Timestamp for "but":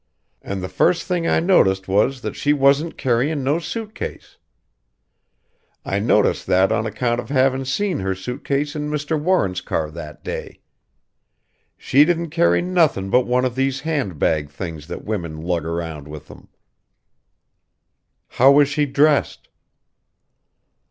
13.11-13.27